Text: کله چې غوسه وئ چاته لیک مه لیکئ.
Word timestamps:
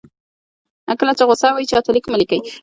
کله 0.99 1.13
چې 1.17 1.23
غوسه 1.27 1.47
وئ 1.51 1.65
چاته 1.71 1.91
لیک 1.95 2.05
مه 2.11 2.17
لیکئ. 2.21 2.39